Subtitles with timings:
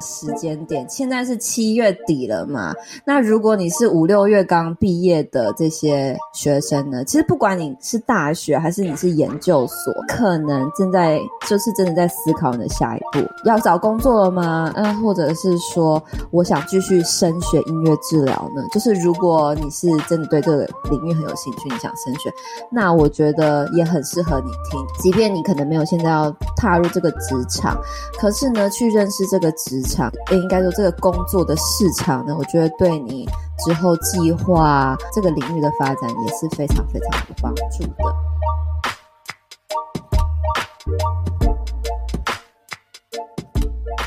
[0.00, 2.74] 时间点，现在是七月底了嘛？
[3.04, 7.04] 那如果你是五六月刚毕业的这些学生呢？
[7.04, 14.72] 其实不管你是大学还是你是研究所，可能正在就是真的在思考你的下一步，要找工作了吗？
[14.74, 18.64] 嗯，或者是说我想继续升学音乐治疗呢？
[18.72, 22.32] 就是如果你是真的对这个领域很有兴趣，你想升学，
[22.70, 24.80] 那我觉得也很适合你听。
[24.98, 27.76] 即便你可能没有现在要踏入这个职场，
[28.18, 30.12] 可是呢，去认识这个职场。
[30.30, 33.28] 也应该说，这个工作的市场呢，我觉得对你
[33.64, 37.92] 之后计划这个领域的发展也是非常非常有帮助的。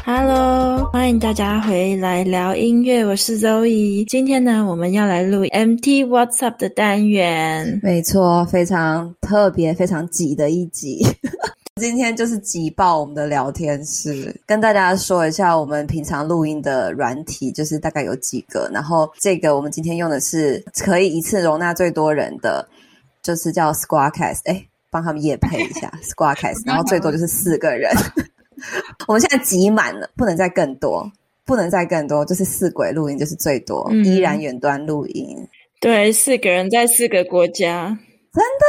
[0.07, 4.05] Hello，欢迎大家回来聊音乐，我是 Zoe。
[4.05, 11.03] 今天呢，我们要来录 MT What's Up 的单元，没错，非常特别、非常挤的一集。
[11.81, 22.65] 今天就是挤爆我们的聊天室，跟大家说一下，我们平常录音的软体就是大概有几个，然后这个我们今天用的是可以一次容纳最多人的，
[23.21, 27.91] 就是叫 Squadcast，哎，帮他们夜配一下 Squadcast， 然后最多就是四个人，
[29.09, 31.11] 我们现在挤满了，不能再更多，
[31.43, 35.45] 不能再更多，就是四轨录音就是最多，嗯、依然远端录音，
[35.81, 37.99] 对，四个人在四个国家。
[38.35, 38.65] 真的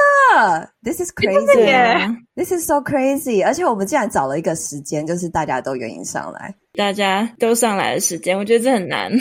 [0.83, 9.13] ，This is crazy，This is so crazy，而且我们竟然找了一个时间，就是大家都愿意上来，大家都上来的时间，我觉得这很难。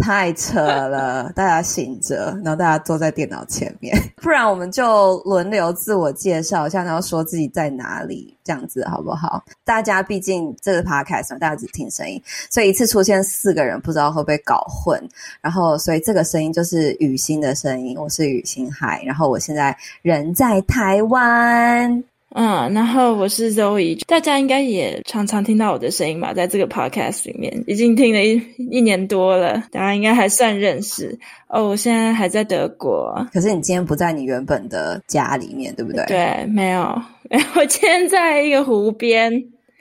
[0.00, 1.30] 太扯了！
[1.34, 9.42] 大家醒着，然后大家坐在电脑前面， 不然我们就轮流自我介绍一下，然后说自己在哪里，这样子好不好？
[9.64, 12.20] 大家毕竟这个 podcast 大家只听声音，
[12.50, 15.00] 所以一次出现四个人，不知道会不会搞混。
[15.40, 22.02] 然后，所以这个声音就是雨欣的声音，我是雨欣海，然后我现在人在台湾。
[22.32, 31.68] 嗯，然后我是周怡大家应该也常常听到我的声音吧，在这个 podcast 里面，已经听了一一年多了，大家应该还算认识哦。
[31.68, 36.04] 我现在还在德国，可是你今天不在你原本的家里面，对不对？
[36.06, 36.82] 对，没有，
[37.56, 39.32] 我今天在一个湖边，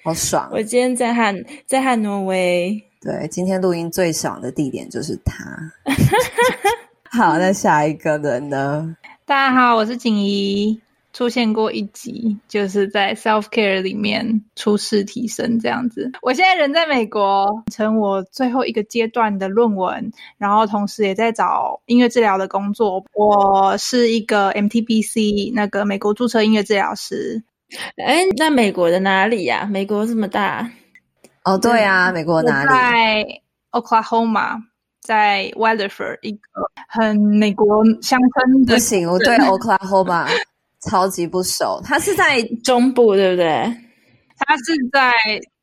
[0.04, 0.50] 好爽。
[0.52, 5.46] 我今天在汉在汉挪威，对，今天录音最爽的地点就是他。
[7.12, 8.96] 好，那下一个人呢？
[9.28, 10.81] 大家好，我是景怡。
[11.12, 16.12] 出现过一集，就是在 Self Care 里面出试提升这样子。
[16.22, 23.03] 我现在人在美国，成我最后一个阶段的论文，然后同时也在找音乐治疗的工作。
[23.14, 27.44] 我是一个 MTBC 那个美国注册音乐治疗师。
[27.98, 29.68] 哎，那美国的哪里呀？
[29.69, 30.72] 美国这么大？
[31.44, 32.69] 哦，对啊，美国哪里？
[32.69, 33.25] 在
[33.72, 34.62] Oklahoma，
[35.02, 36.40] 在 Weatherford 一个
[36.88, 38.74] 很美国乡村的。
[38.74, 40.28] 不行，我对 Oklahoma。
[40.82, 43.46] 超级不熟，他是在中部，对不对？
[44.38, 45.12] 他是在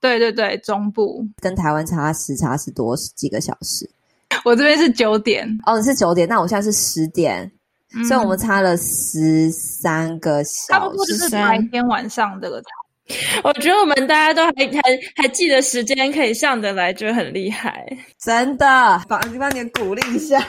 [0.01, 3.89] 对对对中部，跟台湾差时差是多几个小时。
[4.45, 7.51] 我这边是九点哦，你是九点，那我现在是十点，
[7.95, 12.69] 嗯、所以我们差了十三个小时，差不多就是白天晚上这个差。
[13.45, 14.83] 我觉得我们大家都还还
[15.15, 17.87] 还记得时间可以上得来，就很厉害，
[18.19, 20.45] 真的，帮你帮你鼓励一下。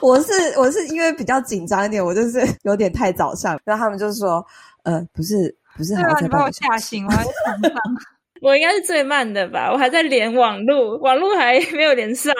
[0.00, 4.44] 我是我是因为比较紧张一点，我就是有点太早上，然后他们就说，
[4.82, 7.72] 呃，不是不是还在，还你把我吓醒，我还在床上，
[8.42, 9.70] 我应该是最慢的吧？
[9.72, 12.32] 我还在连网路，网路还没有连上。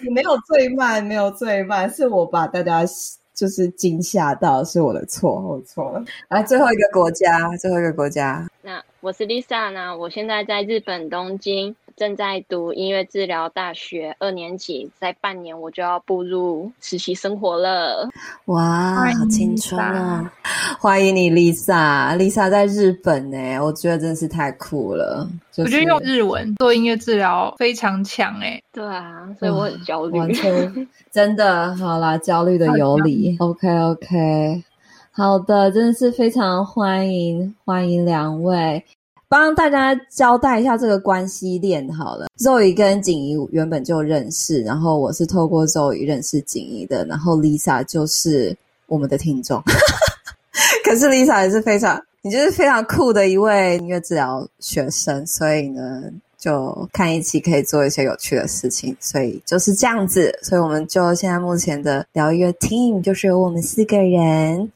[0.00, 2.82] 你没有最慢，没有最慢，是我把大家
[3.34, 6.04] 就是惊吓到，是我的错，我错了。
[6.28, 8.46] 来，最后一个国家，最后一个国家。
[8.62, 11.74] 那我是 Lisa 呢，我现在在日本东京。
[11.96, 18.08] 正在读音乐治疗大学二年级，在半年我就要步入实习生活了。
[18.46, 20.32] 哇，好青春啊！
[20.78, 25.28] 欢迎你，Lisa，Lisa 在日本呢，我觉得真是太酷了。
[25.52, 28.62] 就是、我觉得用日文做音乐治疗非常强诶。
[28.72, 30.18] 对啊，所以我很焦虑。
[30.18, 33.36] 完全 真的，好啦，焦虑的有理。
[33.38, 34.62] OK，OK.
[35.10, 38.82] 好的，真的是非常欢迎，欢迎两位。
[39.32, 42.26] 帮大家交代一下这个关系链好了。
[42.38, 48.54] Zoe 跟景怡原本就认识，然后我是透过 Zoe 认识景怡的，然后 Lisa 就是
[48.88, 49.62] 我们的听众。
[50.84, 56.02] 可是 Lisa 也是非常，你就是非常酷的一位音乐治疗学生，所以呢，
[56.38, 60.38] 就看一起可以做一些有趣的事情，所以就是这样子。
[60.42, 64.70] 所以我们就现在目前的疗愈 team 就是有我们四个人。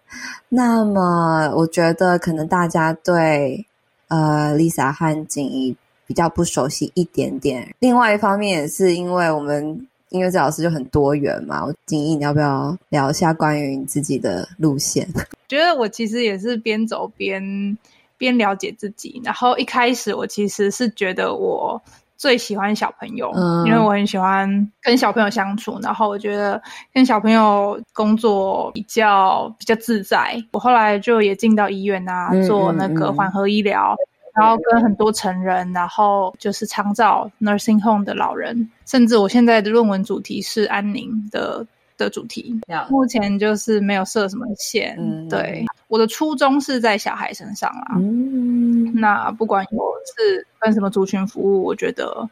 [0.49, 3.66] 那么我觉得可能大家对。
[4.09, 5.77] 呃，Lisa 和景怡
[6.07, 7.75] 比较不熟悉一点点。
[7.81, 11.67] 另外一方面也是因为我们音乐治疗师就很多元嘛。
[11.87, 15.09] 景怡，你要不要聊一下关于你自己的路线？
[15.49, 17.77] 觉得我其实也是边走边
[18.17, 19.21] 边了解自己。
[19.25, 21.81] 然后一开始我其实是觉得我
[22.17, 25.79] 最喜欢小朋友，嗯、因为我很喜欢跟小朋友相处。
[25.83, 26.61] 然后我觉得
[26.93, 30.43] 跟小朋友工作比较比较自在。
[30.53, 33.95] 我后来就也进到医院啊，嗯、做那个缓和医疗。
[33.95, 41.67] 嗯嗯然后跟很多成人，然后就是长照 nursing home 的老人，甚至我现在的论文主题是安宁的
[41.97, 42.59] 的主题。
[42.89, 45.65] 目前就是没有设什么线，嗯、对。
[45.89, 47.95] 我的初衷是在小孩身上啦。
[47.97, 52.29] 嗯，那不管我是跟什么族群服务，我觉得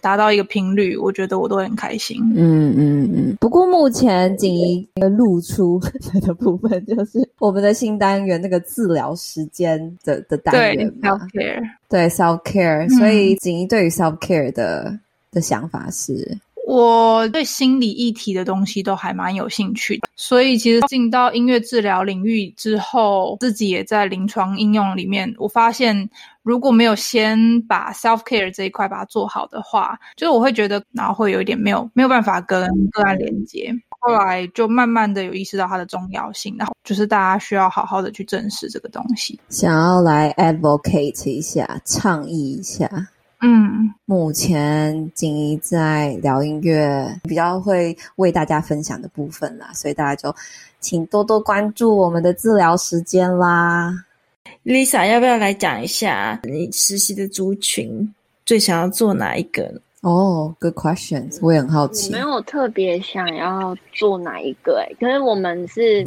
[0.00, 2.22] 达到一个频率，我觉得我都很开心。
[2.36, 3.36] 嗯嗯嗯。
[3.40, 5.80] 不过目前仅一个露出
[6.24, 11.18] 的部分，就是我们的新单元那个治疗时间的的单元嘛。
[11.32, 11.70] 对，self care。
[11.88, 12.98] 对，self care。
[12.98, 14.96] 所以仅一对于 self care 的
[15.32, 16.38] 的想法是。
[16.66, 26.08] 我对心理议题的东西都还蛮有兴趣的，所以其实进到音乐治疗领域之后，自己也在临床应用里面，我发现
[26.42, 33.74] 如果没有先把 self care 这一块把它做好的话，就是我会觉得然后会有一点没有没有办法跟个案连接。
[34.04, 42.88] 后来就慢慢的有意识到它的重要性，然后就是大家需要好好的去正视这个东西，想要来 advocate 一下，倡议一下。
[43.44, 50.32] 嗯，目前仅怡在聊音乐比较会为大家分享的部分啦，所以大家就
[50.78, 53.92] 请多多关注我们的治疗时间啦。
[54.64, 58.14] Lisa，要不要来讲一下你实习的族群
[58.46, 59.64] 最想要做哪一个？
[60.02, 62.12] 哦、oh，Good questions，我也很好奇。
[62.12, 66.06] 没有特别想要做哪一个哎、欸，可是我们是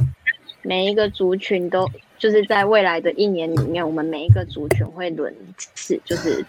[0.61, 1.85] 每一个族群都
[2.17, 6.45] 就是在未来的一年里面，我们每一个族群会轮次，就是。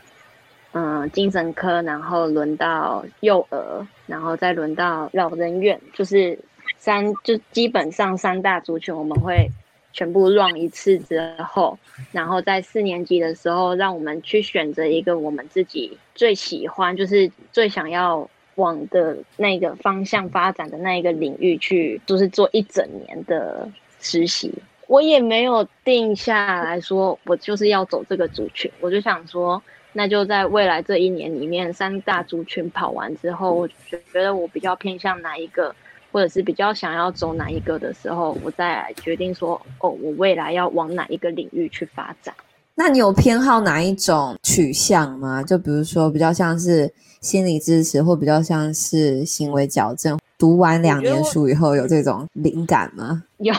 [0.73, 6.39] 嗯，精神科，然后轮到幼儿，然后再轮到老人院，就是
[6.77, 9.51] 三，就基本上三大族群我们会
[9.95, 11.79] 全部 run 一次之后，
[12.13, 23.67] 然后在四年级的时候，让我们去选择一个我们自己最喜欢，就是最想要往的那个方向发展的那一个领域去，就是做一整年的
[23.99, 24.53] 实习。
[24.89, 29.63] 我也没有定下来说，我就是要走这个族群，我就想说。
[29.99, 35.75] 那就在未来这一年里面，三大族群跑完之后，我觉得我比较偏向哪一个，
[36.13, 42.35] 或者是比较想要走哪一个的时候，我再来决定说，哦，我未来要往哪一个领域去发展。
[42.75, 45.43] 那你有偏好哪一种取向吗？
[45.43, 50.19] 就比如说，比较像是心理支持，或比较像是行为矫正。
[50.39, 53.23] 读完两年书以后，有这种灵感吗？
[53.39, 53.55] 有，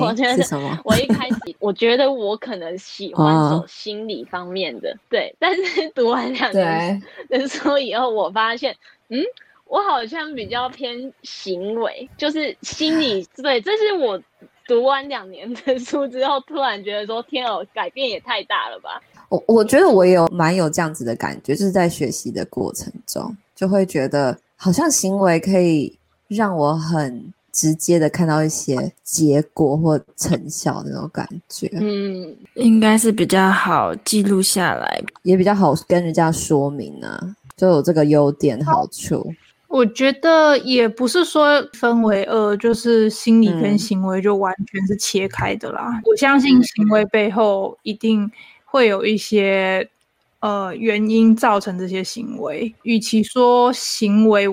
[0.00, 0.78] 我觉得是什么？
[0.82, 5.34] 我一开始我觉得我可能喜欢走心理方面的，对。
[5.38, 8.74] 但是读完两年的书以后，我发现，
[9.10, 9.22] 嗯，
[9.66, 13.26] 我好像比较偏行为，就是心理。
[13.36, 14.18] 对，这是我
[14.66, 19.02] 读完两年的书之后，突然觉得说，天哦，改变也太大了吧。
[19.32, 25.98] 我我觉得我也有蛮有这样子的感觉，就是在学习的过程中，就会觉得好像行为可以。
[26.34, 39.30] 让我很直接的看到一些结果或成效的那种感觉，嗯，应该是比较好记录下来，也比较好跟人家说明啊，就有这个优点好处。
[39.68, 45.90] 我觉得也不是说分为二，就是心理跟行为就完全是切开的啦。
[45.92, 48.30] 嗯，我相信行为背后一定
[48.72, 49.86] 会有一些
[50.40, 54.48] 呃原因造成这些行为，与其说行为。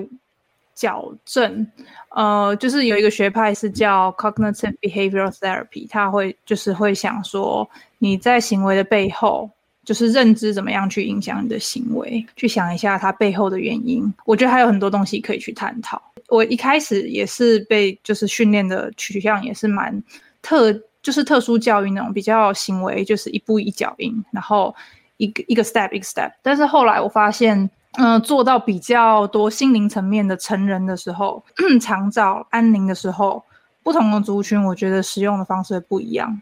[0.72, 1.66] 矫正，
[2.08, 9.50] 呃，就是有一个学派是叫 Cognitive Behavioral Therapy，他会就是会想说，你在行为的背后，
[9.84, 14.10] 就是认知怎么样去影响你的行为，去想一下它背后的原因。
[14.24, 16.00] 我觉得还有很多东西可以去探讨。
[16.28, 20.02] 我一开始也是被就是训练的取向也是蛮
[20.40, 24.74] 特，就是特殊教育那种比较行为，就是一步一脚印，然后
[25.16, 26.32] 一个一个 step 一个 step。
[26.42, 27.70] 但是后来我发现。
[27.94, 31.42] 嗯、呃，做到比较多心灵层面的成人的时候，
[31.82, 33.42] 长照安宁的时候，
[33.82, 36.40] 不同的族群，我觉得使用的方式不一样。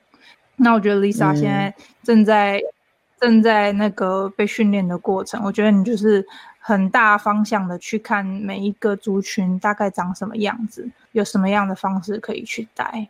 [0.56, 2.62] 那我觉得 Lisa 现在正在、嗯、
[3.18, 6.22] 正在那个被训练的过程，我觉得你就是
[6.60, 13.08] 很大方向的去看每一个族群大概长什么样子，有什么样的方式可以去带。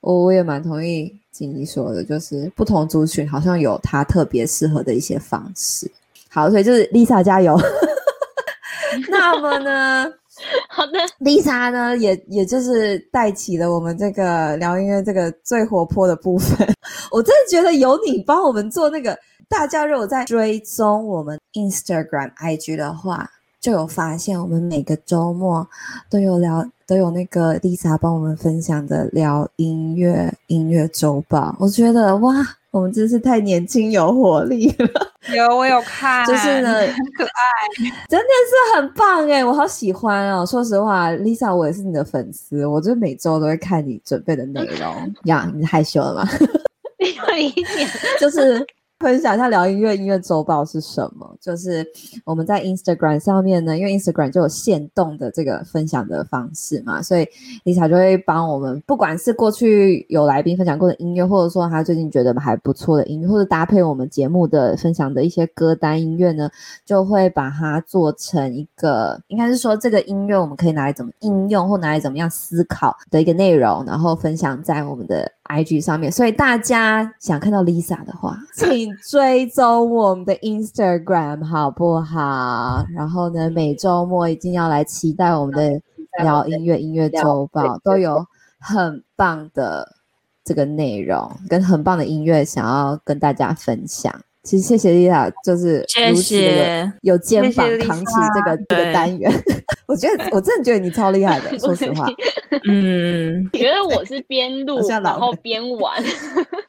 [0.00, 5.90] 我我也蛮同意锦怡说的，就是不同族群好像有它特别适合的一些方式。
[6.28, 7.58] 好，所以就是 Lisa 加油。
[9.10, 10.10] 那么呢，
[10.70, 16.66] 好的，Lisa 呢也也就是带起了我们这个聊音乐这个最活泼的部分。
[17.10, 23.28] 我真的觉得有你帮我们做那个，大家如果在追踪我们 Instagram IG 的话，
[23.68, 25.68] 就有发现我们每个周末
[26.08, 31.54] 都有聊，都有那个 Lisa 帮我们分享的聊音乐音乐周报。
[31.60, 32.34] 我觉得哇。
[32.70, 34.88] 我们真是太年轻有活力了。
[35.34, 40.44] 有，我有 看，就是呢，很可爱，真的是很棒哎，我好喜欢哦。
[40.44, 45.14] 说实话，Lisa，我也是你的粉丝，我就每周都会看你准备的内容。
[45.24, 46.28] 呀，你害羞了吗？
[47.00, 47.88] 有一点，
[48.20, 48.64] 就是。
[49.00, 51.36] 分享一下聊音乐音乐周报是什么？
[51.40, 51.86] 就是
[52.24, 57.24] 我们在 Instagram 上面呢，因为 Instagram 就有限动的这个分享的方式嘛，所以
[57.64, 66.50] Lisa 就会帮我们，不管是过去有来宾分享过的音乐，或者说他最近觉得还不错的音乐，或者搭配我们节目的分享的一些歌单音乐呢，
[66.84, 76.10] 就会把它做成一个，应该是说这个音乐我们可以拿来怎么应用，或拿来怎么样思考的一个内容，然后分享在我们的 IG 上面。
[76.12, 78.94] 所以大家想看到 Lisa 的话， 请。
[79.10, 82.84] 追踪我们的 Instagram 好不好？
[82.94, 85.80] 然后呢，每周末一定要来期待我们的
[86.22, 88.24] 聊音乐音乐周报，都有
[88.60, 89.96] 很棒的
[90.44, 94.14] 这个内容跟很棒的音乐想要跟大家分享。
[94.44, 99.30] 其实谢谢 Lisa，就是如此的有肩膀扛起这个这个单元。
[99.88, 102.06] 我觉得 我真的觉得你超厉害的，说实话。
[102.68, 106.02] 嗯， 觉得我是边录然后边玩，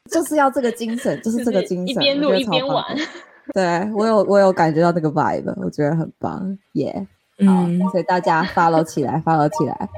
[0.10, 2.84] 就是要这个精神，就是这个精神，一边录一边玩。
[3.54, 7.06] 对，我有我有感觉到那个 vibe，我觉得很棒，耶、
[7.40, 7.48] yeah！
[7.48, 9.90] 好，嗯、所以大家 follow 起来，follow 起来。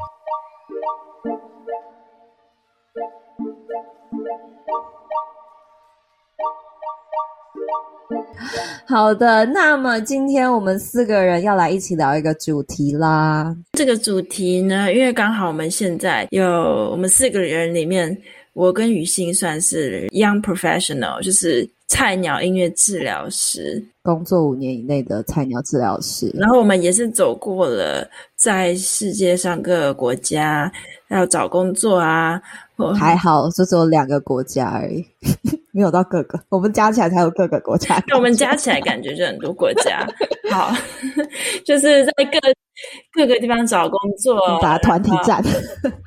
[8.86, 13.56] 好的，那么今天我们四个人要来一起聊一个主题啦。
[13.74, 16.46] 这个主题呢，因为刚好我们现在有
[16.92, 18.16] 我们四个人里面，
[18.54, 26.30] 我跟雨欣算是 young professional，就是菜鸟音乐治疗师，工作五年以内的菜鸟治疗师。
[26.34, 30.70] 然后我们也是走过了在世界上各个国家
[31.10, 32.42] 要找工作啊。
[32.98, 35.06] 还好，就只有两个国家而已，
[35.72, 36.40] 没有到各个。
[36.50, 38.02] 我们加起来才有各个国家。
[38.16, 40.06] 我们加起来感觉就很多国家。
[40.52, 40.74] 好，
[41.66, 42.40] 就是在各
[43.14, 45.42] 各个地方找工作，打团体战，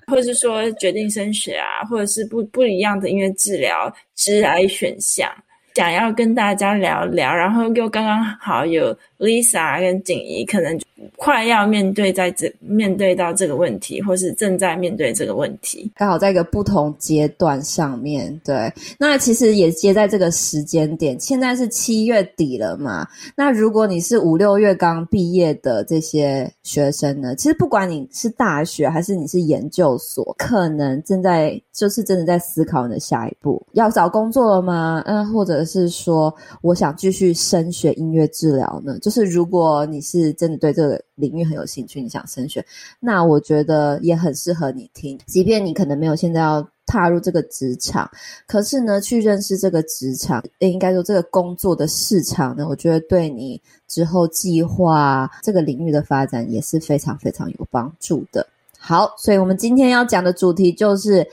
[0.06, 5.30] 或者是说决定升学啊，或者是不不一样的音乐治疗之来选项。
[5.74, 10.78] 想要跟大家聊聊，然后又刚刚好有 Lisa 跟景怡，可能
[11.16, 18.72] 快要面对在这面对到这个问题，或是正在面对这个问题，刚好在一个不同阶段上面对。
[18.98, 23.04] 那其实也接在这个时间点，现在是七月底了嘛。
[23.36, 35.02] 那如果你是五六月刚毕业的这些学生呢，其实不管你是大学还是你是研究所，可能正在就是真的在思考你的下一步，要找工作了吗？
[35.06, 35.63] 嗯，或者。
[35.64, 38.98] 是说，我想继续升学音乐治疗呢？
[39.00, 42.64] 就是如果你是真的对这个领域很有兴趣，你想升学，
[43.00, 45.18] 那我觉得也很适合你听。
[45.26, 48.10] 即便你可能没有现在要踏入这个职场，
[48.46, 58.46] 可是呢，去认识这个职场，应该说这个工作的市场呢，我觉得对你之后计划这个领域的发展也是非常非常有帮助的。
[58.78, 61.26] 好，所以我们今天要讲的主题就是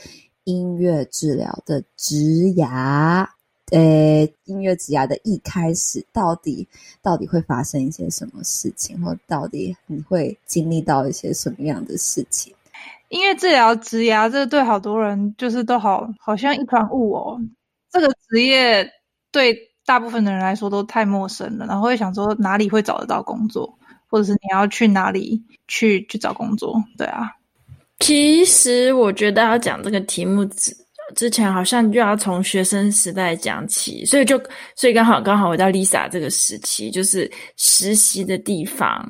[0.45, 2.15] 音乐治疗的职
[2.55, 3.27] 涯。
[3.71, 6.67] 呃，音乐职涯的一开始，到底
[7.01, 12.53] 到底会发生一些什么事情，或到底你会经历到一些什么样的事情？
[13.07, 17.41] 音乐治疗职涯，这个对好多人就是都好，好像一团雾哦。
[17.89, 18.89] 这个职业
[19.31, 26.81] 对大部分的人来说都太陌生了，然后会想说哪里会找得到工作，或者是你要去哪里去去找工作？
[26.97, 27.29] 对啊，
[27.99, 30.45] 其实我觉得要讲这个题目
[31.15, 34.41] 之前好像就要从学生时代讲起，所以就
[34.75, 39.07] 所以刚好刚好回到 Lisa 这个时期，就是实习的地方，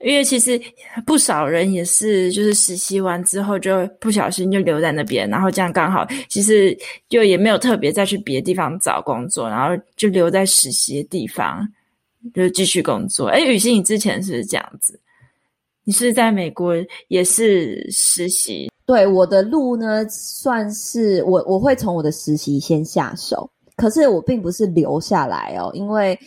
[0.00, 0.60] 因为其实
[1.06, 6.76] 不少人也是就是实习完之后就不小心就留在那边，然后这样刚好其实
[7.08, 11.66] 就也没有特别再去别的地方找工作，然后就留在实习的地方
[12.34, 13.28] 就继续工作。
[13.28, 14.98] 诶，雨欣，你之前是不是这样子？
[15.84, 16.74] 你是在美国
[17.08, 18.70] 也是实习？
[18.86, 26.18] 对，我的路呢，算是我我会从我的实习先下手，可是我并不是留下来哦，因为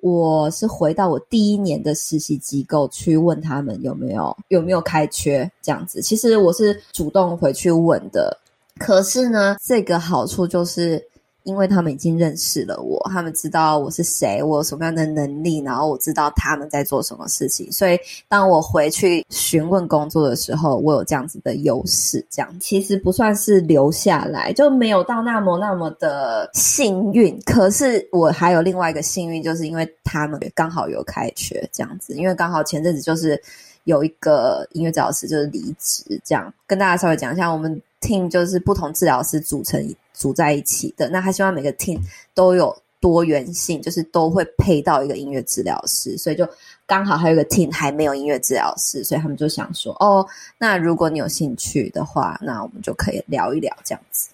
[0.00, 6.00] 我是回到我第一年的实习机构去问他们有没有有没有开缺这样子。
[6.00, 8.38] 其实我是主动回去问的，
[8.78, 11.02] 可是呢，这个好处就是。
[11.46, 17.96] 因为他们已经认识了我，他们知道我是谁，我有什么样的能力，然后我知道他们在做什么事情，所以
[18.28, 22.24] 当我回去询问工作的时候，我有这样子的优势。
[22.28, 27.40] 这样其实不算是留下来，就没有到那么那么的幸运。
[27.46, 33.40] 可是我还有另外一个幸运，就是因为他们刚好有开缺这样子，因为刚好前阵子就是
[33.86, 39.82] 有一个音乐治疗师就是离职，这样跟大家稍微讲一下，我们 team 就是不同治疗师组成。
[40.18, 41.10] 组在一起的。
[41.10, 42.00] 那他希望每个 team
[42.32, 46.48] 都有多元性，就是都会配到一个音乐治疗师，所以就
[46.86, 50.26] 刚好还有一个 team 还没有音乐治疗师，所以他们就想说，哦，
[50.56, 54.30] 那如果你有兴趣的话，那我们就可以聊一聊这样子。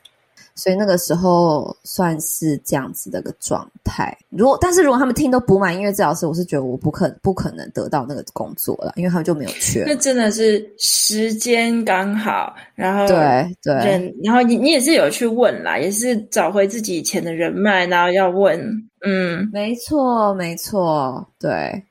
[0.55, 4.17] 所以那个时候算是这样子的一个状态。
[4.29, 9.85] 如果但是如果他们听都补满音乐治疗师，我是觉得我不可不可能得到那个工作了，因为他们就没有缺。
[9.87, 18.61] 那真的是时间刚好，然后对对，然后你你也是有去问啦，也是找回自己以前的人脉，然后要问，
[19.01, 21.83] 嗯，没错没错，对。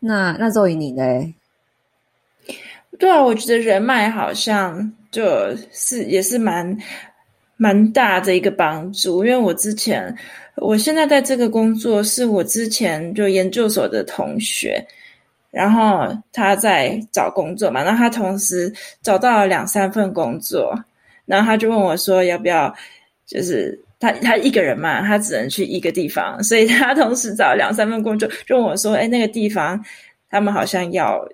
[0.00, 1.02] 那那周怡你呢？
[2.98, 5.22] 对啊，我觉得人脉好像就
[5.72, 6.76] 是也是蛮。
[7.58, 10.14] 蛮大的一个帮助，因为我之前，
[10.56, 14.84] 我现在在这个工作是我之前就研究所的同学，
[15.50, 18.70] 然后他在找工作嘛，然后他同时
[19.00, 20.78] 找到了两三份工作，
[21.24, 22.74] 然后他就问我说要不要，
[23.24, 29.82] 就是他他一个人嘛，他只能去一个地方，所以他同时找两三份工作，就问我说，哎，那个地方
[30.28, 31.26] 他们好像要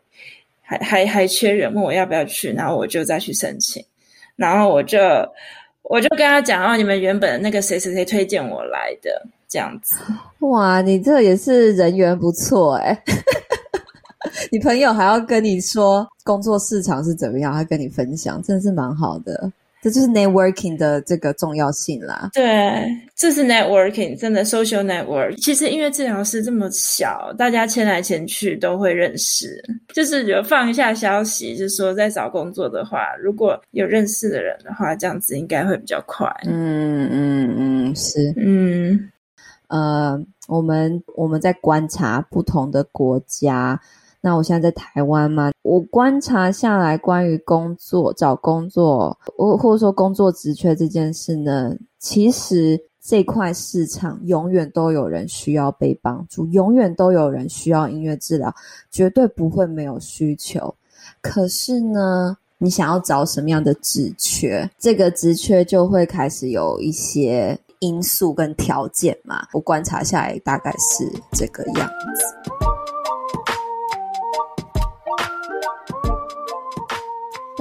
[0.60, 3.84] 还还还缺人，问我要不要去，然后我就再去申请，
[4.36, 5.00] 然后我就。
[5.82, 9.96] 我就跟他讲哦，你们原本那个谁谁谁推荐我来的这样子。
[10.40, 12.96] 哇，你这也是人缘不错诶
[14.50, 19.50] 你朋友还要跟你说工作市场是怎么样，还跟你分享，真的是蛮好的。
[19.82, 22.30] 这就是 networking 的这个重要性啦。
[22.32, 22.86] 对，
[23.16, 25.34] 这是 networking，真的 social network。
[25.42, 29.60] 其实音乐治疗师这么小，大家牵来牵去都会认识。
[29.92, 36.32] 就是有放一下消息，就是说在找工作的话，如果有认识的人的话，这样子应该会比较快。
[36.46, 38.32] 嗯嗯嗯，是。
[38.36, 39.10] 嗯，
[39.66, 43.80] 呃，我们我们在观察不同的国家。
[44.24, 58.54] 那我现在在台湾嘛，我观察下来，关于工作、找工作，或或者说工作职缺这件事呢，其实这块市场永远都有人需要被帮助，永远都有人需要音乐治疗，
[58.92, 60.72] 绝对不会没有需求。
[61.20, 69.48] 可是呢，你想要找什么样的职缺，这个职缺就会开始有一些因素跟条件嘛。
[69.52, 73.01] 我观察下来，大概是这个样子。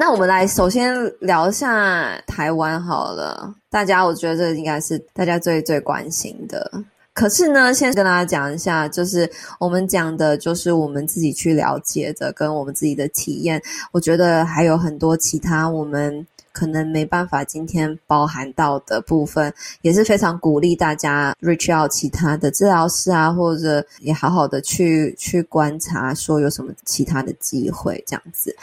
[0.01, 6.83] 那我们来首先聊一下台湾好了，大家我觉得这应该是大家最最关心的。
[7.13, 13.61] 可是呢，先跟大家讲一下，就是我们讲的，就是我们自己去了解的，跟我们自己的体验。
[13.91, 28.55] 我觉得还有很多其他我们可能没办法今天包含到的部分，也是非常鼓励大家 reach out 其他的治疗师啊，或者也好好的去去观察，说有什么其他的机会这样子。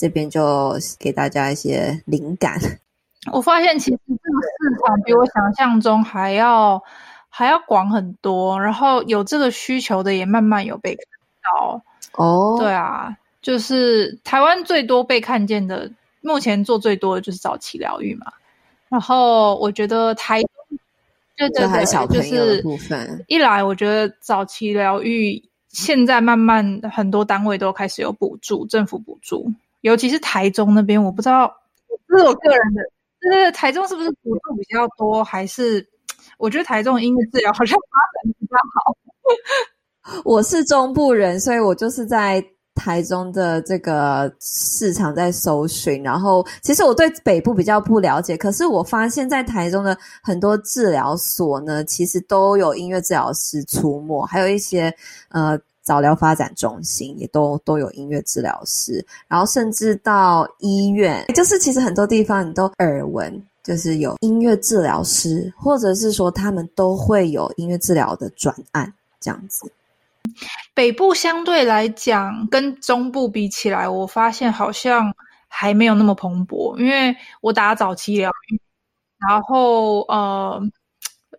[0.00, 2.58] 这边就给大家一些灵感。
[3.30, 4.40] 我发现其实这个
[4.72, 6.82] 市场比我想象中还要
[7.28, 11.04] 还要广很多，然后有这个需求的也慢慢有被看
[11.42, 11.82] 到。
[12.14, 15.90] 哦，对啊，就是台湾最多被看见的，
[16.22, 18.32] 目前做最多的就是早期疗愈嘛。
[18.88, 20.40] 然后我觉得台，
[21.36, 23.22] 对对对，就是部分。
[23.28, 29.52] 一来我觉得早期疗愈现在慢慢很多单位都开始有补助，政府补助。
[29.82, 31.54] 尤其是台中那边，我不知道，
[32.08, 32.82] 这是我个人的，
[33.20, 35.88] 就是台中是不是补助比较多，还是
[36.38, 40.22] 我觉得台中的音乐治疗好像发展比较好。
[40.24, 46.02] 我是中部人，所以我就是在台中的这个市场在搜寻。
[46.02, 54.94] 然后，其实我对北部比较不了解，可是我发现，在台中的很多治疗所呢，其实都有音乐治疗师出没，还有一些
[55.30, 55.58] 呃。
[55.82, 69.72] 早疗发展中心也都都有音乐治疗师，然后甚至到医院，就是其实很多地方你都耳闻，就是有音乐治疗师，或者是说他们都会有音乐治疗的转案这样子。
[70.74, 75.12] 北部相对来讲跟中部比起来，我发现好像
[75.48, 78.60] 还没有那么蓬勃，因为我打早期疗愈，
[79.18, 80.62] 然后呃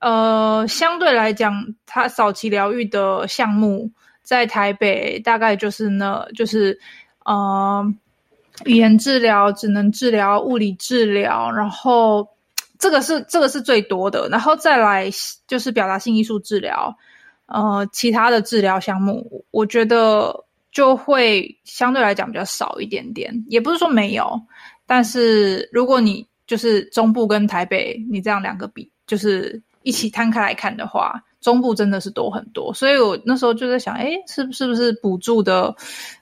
[0.01, 1.54] 呃，相对来讲，
[1.86, 3.91] 它早期疗愈的项目。
[4.31, 6.79] 在台北大概就是那，就是，
[7.25, 7.85] 呃，
[8.63, 12.25] 语言治疗、只能治疗、物理治疗，然后
[12.79, 15.09] 这个是这个是最多的，然后再来
[15.49, 16.95] 就是表达性艺术治疗，
[17.47, 20.33] 呃，其他的治疗项目，我觉得
[20.71, 24.41] 就会相对来讲比较少一点点，也不是说没有，
[24.85, 31.21] 但是如果你就是中部跟台北，你这样两个比，就是一起摊开来看的话。
[31.41, 35.75] 中部真的是多很多，所以我那时候就在想，哎，是是不是补助的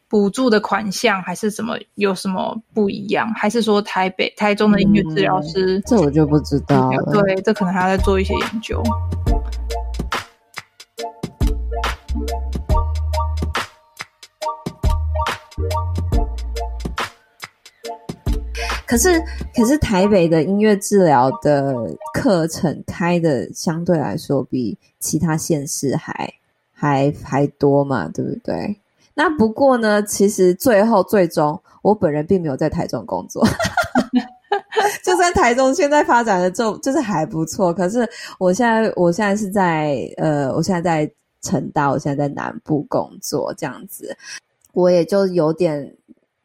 [0.07, 3.31] 补助的款项还是什么有什么不一样？
[3.33, 5.77] 还是说台北、台中的音乐治疗师？
[5.77, 7.03] 嗯，这我就不知道了。
[7.11, 8.81] 对，这可能还要再做一些研究。
[18.89, 19.23] 可是，
[19.55, 26.33] 可是台北的音乐治疗的课程开的相对来说比其他县市还
[26.73, 28.75] 还还多嘛，对不对？
[29.13, 33.45] 那不过呢，其实最后最终，我本人并没有在台中工作，
[35.05, 44.17] 就算台中现在发展的就就是还不错，可是我现在我现在是在呃，我现在在成大，我现在在南部工作，这样子，
[44.73, 45.95] 我也就有点。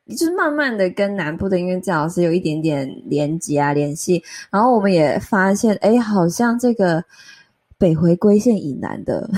[0.07, 7.03] 就是慢慢的跟南部的音乐治疗师有一点点连接啊联系，然后我们也发现，哎，好像这个
[7.79, 9.29] 北回归线以南的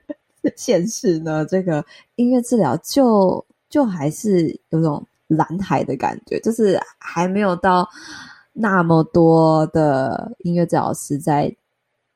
[0.56, 1.82] 县市呢，这个
[2.16, 7.88] 音乐治疗就就还是有种蓝海的感觉，就是还没有到
[8.52, 11.50] 那么多的音乐治疗师在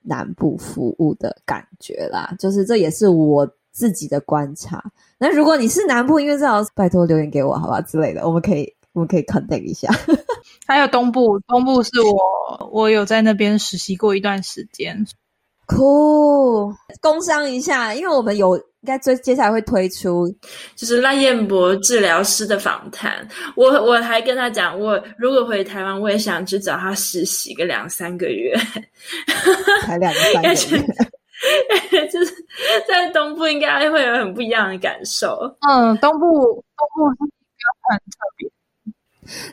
[0.02, 3.50] 南部服务的感觉啦，就是这也是我。
[3.74, 4.82] 自己的观察。
[5.18, 9.90] 那如果你是南部音乐治疗师，拜托留言给我，好吧之类的，我们可以我们可以 connect 一下。
[10.66, 15.04] 还有东部，东部是我我有在那边实习过一段时间。
[15.66, 20.28] Cool，工商一下，因为我们有应该接接下来会推出，
[20.76, 23.26] 就是赖彦博治疗师的访谈。
[23.56, 28.54] 我我还跟他讲，我如果回台湾，我也想去找他实习个两三个月，
[29.86, 30.84] 才两三个月。
[32.88, 35.28] 在东部应该会有很不一样的感受。
[35.68, 36.26] 嗯，东部
[36.76, 38.50] 东部是一个很特别。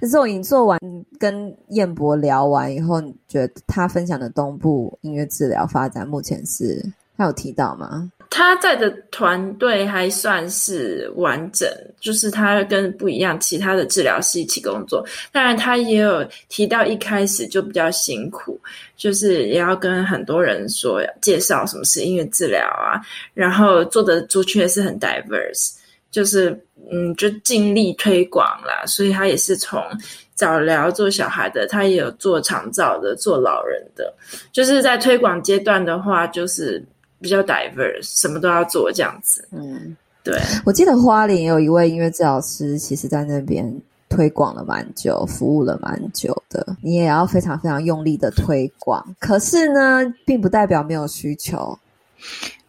[0.02, 0.78] 这种你做完
[1.18, 6.84] 跟彦博聊完以后，你觉得他分享的东部音乐治疗发展目前是
[7.16, 8.12] 他有提到吗？
[8.34, 15.06] 他在的团队还算是完整，就是他跟不一样其他的治疗师一起工作。
[15.34, 18.58] 当然，他也有提到一开始就比较辛苦，
[18.96, 23.02] 就是也要跟很多人说介绍什么是音乐治疗啊，
[23.34, 25.74] 然后做的族群也是很 diverse，
[26.10, 26.58] 就是
[26.90, 28.86] 嗯，就尽力推广啦。
[28.86, 29.84] 所以他也是从
[30.36, 34.14] 早疗做小孩的，他也有做长照的，做老人的，
[34.54, 36.82] 就是在推广阶段的话，就是。
[37.22, 39.48] 比较 diverse，什么都要做这样子。
[39.52, 40.38] 嗯，对。
[40.66, 43.74] 我记得花莲也有一位音乐治疗师，其实在那边
[44.10, 46.76] 推广了蛮久，服务了蛮久的。
[46.82, 51.78] 你也要非常非常用力的推广，可是呢，并不代表没有需求。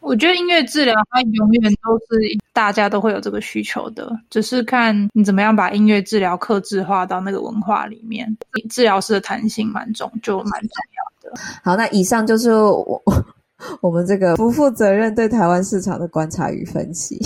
[0.01, 2.21] 我觉得音乐治疗它永远都是
[2.53, 8.37] 大家都会有这个需求的，只是看你怎么样把音乐治疗克制化到那个文化里面。
[8.69, 10.71] 治疗师的弹性蛮重，就蛮重
[11.25, 11.41] 要的。
[11.63, 13.03] 好，那以上就是我。
[13.81, 17.21] 我们这个不负责任对台湾市场的观察与分析。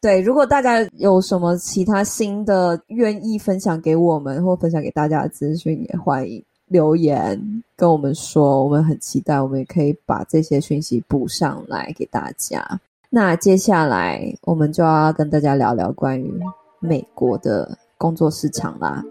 [0.00, 7.40] 对，如果大家有什么其他新的愿意分享给我们或分享给大家的资讯，也欢迎留言
[7.74, 8.62] 跟我们说。
[8.62, 12.80] 我们很期待，我们也可以把这些讯息补上来给大家。
[13.08, 16.30] 那接下来我们就要跟大家聊聊关于
[16.80, 19.02] 美国的工作市场啦。